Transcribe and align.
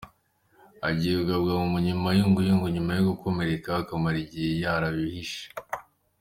agiye 0.89 1.17
kubagwa 1.19 1.51
mu 1.61 1.93
mayunguyungu 2.05 2.65
nyuma 2.75 2.91
yo 2.97 3.03
gukomereka 3.09 3.69
akamara 3.81 4.17
igihe 4.25 4.51
yarabihishe 4.63 5.43